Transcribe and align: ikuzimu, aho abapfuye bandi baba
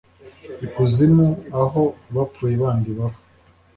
ikuzimu, 0.65 1.27
aho 1.61 1.83
abapfuye 2.09 2.55
bandi 2.63 2.89
baba 2.97 3.19